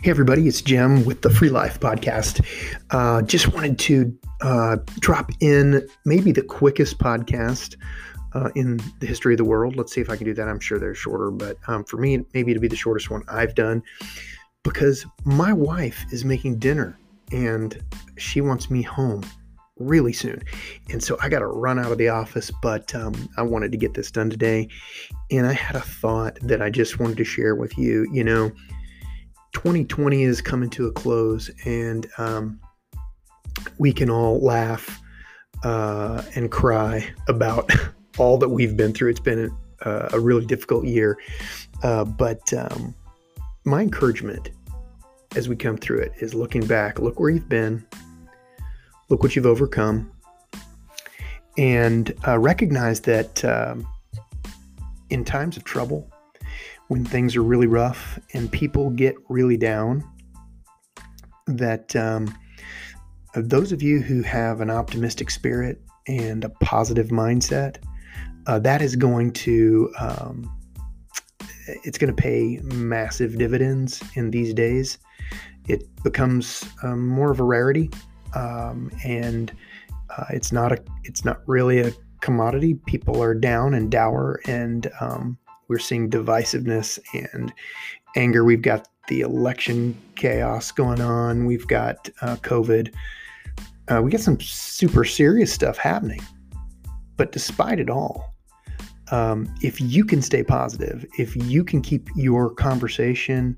[0.00, 2.46] Hey, everybody, it's Jim with the Free Life Podcast.
[2.90, 7.74] Uh, just wanted to uh, drop in maybe the quickest podcast
[8.32, 9.74] uh, in the history of the world.
[9.74, 10.46] Let's see if I can do that.
[10.46, 13.56] I'm sure they're shorter, but um, for me, maybe to be the shortest one I've
[13.56, 13.82] done
[14.62, 16.96] because my wife is making dinner
[17.32, 17.82] and
[18.16, 19.24] she wants me home
[19.80, 20.40] really soon.
[20.90, 23.78] And so I got to run out of the office, but um, I wanted to
[23.78, 24.68] get this done today.
[25.32, 28.06] And I had a thought that I just wanted to share with you.
[28.12, 28.52] You know,
[29.58, 32.60] 2020 is coming to a close, and um,
[33.78, 35.00] we can all laugh
[35.64, 37.68] uh, and cry about
[38.18, 39.10] all that we've been through.
[39.10, 41.18] It's been a, a really difficult year,
[41.82, 42.94] uh, but um,
[43.64, 44.50] my encouragement
[45.34, 47.84] as we come through it is looking back, look where you've been,
[49.08, 50.08] look what you've overcome,
[51.56, 53.84] and uh, recognize that um,
[55.10, 56.08] in times of trouble,
[56.88, 60.04] when things are really rough and people get really down,
[61.46, 62.36] that um,
[63.34, 67.76] those of you who have an optimistic spirit and a positive mindset,
[68.46, 70.50] uh, that is going to um,
[71.84, 74.98] it's going to pay massive dividends in these days.
[75.68, 77.90] It becomes um, more of a rarity,
[78.34, 79.52] um, and
[80.16, 82.74] uh, it's not a it's not really a commodity.
[82.86, 86.98] People are down and dour, and um, we're seeing divisiveness
[87.32, 87.52] and
[88.16, 88.44] anger.
[88.44, 91.46] We've got the election chaos going on.
[91.46, 92.92] We've got uh, COVID.
[93.88, 96.20] Uh, we got some super serious stuff happening.
[97.16, 98.34] But despite it all,
[99.10, 103.56] um, if you can stay positive, if you can keep your conversation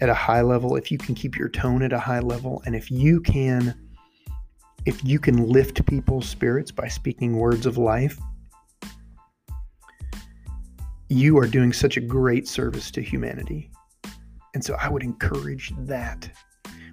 [0.00, 2.76] at a high level, if you can keep your tone at a high level, and
[2.76, 3.74] if you can
[4.84, 8.20] if you can lift people's spirits by speaking words of life,
[11.08, 13.70] you are doing such a great service to humanity.
[14.54, 16.30] And so I would encourage that.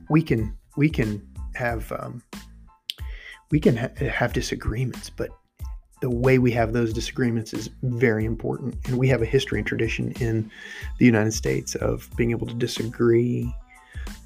[0.10, 2.22] We can we can have um,
[3.52, 5.30] we can ha- have disagreements, but
[6.02, 8.76] the way we have those disagreements is very important.
[8.86, 10.52] And we have a history and tradition in
[11.00, 13.54] the United States of being able to disagree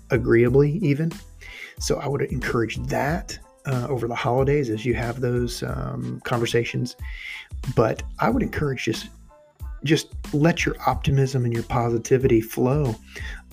[0.10, 1.12] agreeably, even.
[1.80, 6.96] So I would encourage that uh, over the holidays as you have those um, conversations.
[7.76, 9.10] But I would encourage just
[9.84, 12.96] just let your optimism and your positivity flow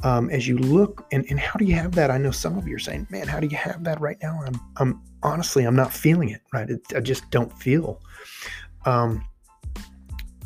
[0.02, 2.10] um, as you look and, and how do you have that?
[2.10, 4.40] I know some of you are saying man how do you have that right now?
[4.46, 6.68] I'm, I'm honestly i'm not feeling it right?
[6.68, 8.00] It, i just don't feel.
[8.86, 9.24] Um,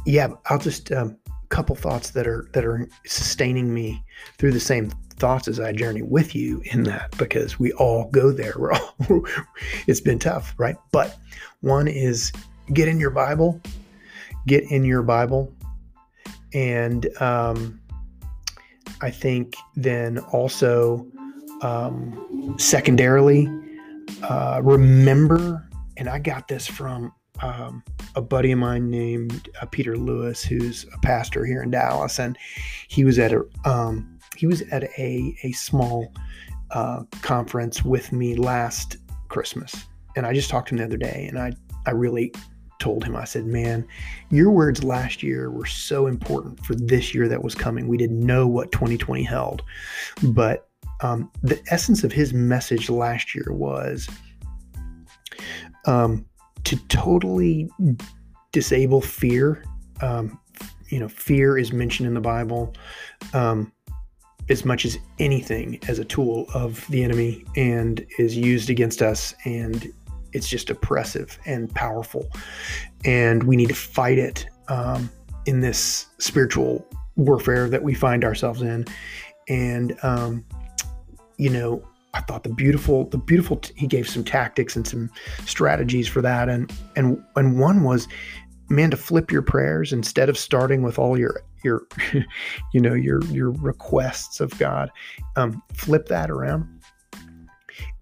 [0.07, 1.19] yeah i'll just um,
[1.49, 4.05] couple thoughts that are that are sustaining me
[4.39, 8.31] through the same thoughts as i journey with you in that because we all go
[8.31, 8.55] there.
[8.57, 8.95] We're all
[9.87, 10.77] it's been tough right?
[10.93, 11.17] But
[11.61, 12.33] one is
[12.73, 13.61] get in your bible
[14.47, 15.53] get in your bible
[16.53, 17.81] and um,
[19.01, 21.07] I think then also,
[21.63, 23.49] um, secondarily,
[24.23, 27.83] uh, remember, and I got this from um,
[28.15, 32.37] a buddy of mine named uh, Peter Lewis, who's a pastor here in Dallas, and
[32.89, 36.13] he was at a um, he was at a a small
[36.71, 38.97] uh, conference with me last
[39.29, 39.75] Christmas,
[40.17, 41.53] and I just talked to him the other day, and I
[41.87, 42.33] I really
[42.79, 43.87] told him, I said, Man,
[44.31, 47.89] your words last year were so important for this year that was coming.
[47.89, 49.63] We didn't know what 2020 held.
[50.23, 50.69] But
[51.01, 54.09] um, the essence of his message last year was
[55.87, 56.27] um,
[56.65, 57.69] to totally
[58.53, 59.65] disable fear.
[60.01, 60.39] Um,
[60.89, 62.75] you know, fear is mentioned in the Bible
[63.35, 63.73] um,
[64.49, 69.35] as much as anything as a tool of the enemy and is used against us
[69.45, 69.93] and
[70.33, 72.29] it's just oppressive and powerful,
[73.05, 75.11] and we need to fight it um,
[75.47, 78.85] in this spiritual warfare that we find ourselves in.
[79.49, 80.45] And um,
[81.37, 81.83] you know,
[82.15, 83.57] I thought the beautiful, the beautiful.
[83.57, 85.11] T- he gave some tactics and some
[85.47, 88.09] strategies for that, and and and one was,
[88.69, 91.87] man, to flip your prayers instead of starting with all your your,
[92.73, 94.91] you know, your your requests of God,
[95.37, 96.78] um, flip that around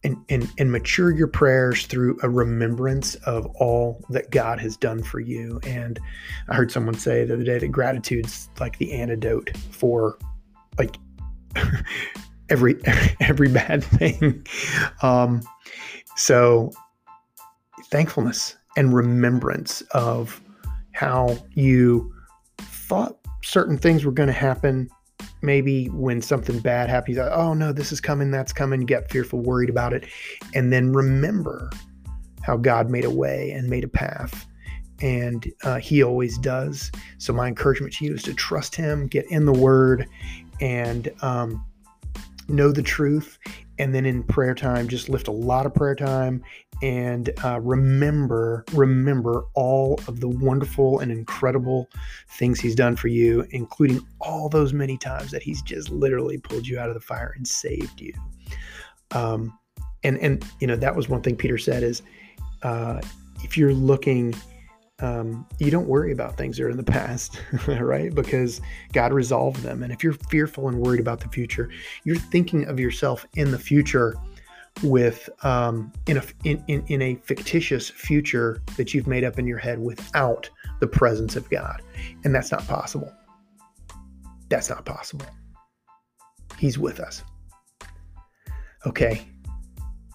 [0.04, 5.02] and, and, and mature your prayers through a remembrance of all that God has done
[5.02, 5.60] for you.
[5.66, 5.98] And
[6.48, 10.18] I heard someone say the other day that gratitude's like the antidote for
[10.78, 10.96] like
[12.48, 12.80] every
[13.20, 14.46] every bad thing.
[15.02, 15.42] Um,
[16.16, 16.70] so
[17.90, 20.40] thankfulness and remembrance of
[20.92, 22.14] how you
[22.58, 24.88] thought certain things were going to happen
[25.42, 29.70] maybe when something bad happens, oh no, this is coming, that's coming, get fearful, worried
[29.70, 30.06] about it.
[30.54, 31.70] And then remember
[32.42, 34.46] how God made a way and made a path.
[35.00, 36.90] And uh, He always does.
[37.18, 40.08] So, my encouragement to you is to trust Him, get in the Word,
[40.60, 41.64] and um,
[42.48, 43.38] know the truth,
[43.78, 46.42] and then in prayer time, just lift a lot of prayer time
[46.82, 51.88] and uh, remember, remember all of the wonderful and incredible
[52.30, 56.66] things He's done for you, including all those many times that He's just literally pulled
[56.66, 58.12] you out of the fire and saved you.
[59.12, 59.58] Um,
[60.04, 62.02] and and you know that was one thing Peter said is,
[62.62, 63.00] uh,
[63.42, 64.34] if you're looking
[65.00, 68.14] um, you don't worry about things that are in the past, right?
[68.14, 68.60] Because
[68.92, 69.82] God resolved them.
[69.82, 71.68] And if you're fearful and worried about the future,
[72.04, 74.14] you're thinking of yourself in the future
[74.82, 79.46] with um, in a in, in, in a fictitious future that you've made up in
[79.46, 80.48] your head without
[80.80, 81.82] the presence of God,
[82.24, 83.12] and that's not possible.
[84.48, 85.26] That's not possible.
[86.58, 87.22] He's with us.
[88.86, 89.26] Okay,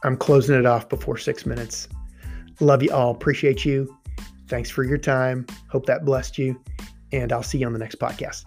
[0.04, 1.88] I'm closing it off before six minutes.
[2.60, 3.12] Love you all.
[3.12, 3.98] Appreciate you.
[4.52, 5.48] Thanks for your time.
[5.70, 6.62] Hope that blessed you.
[7.14, 8.44] And I'll see you on the next podcast.